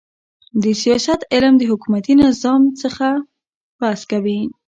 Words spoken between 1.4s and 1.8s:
د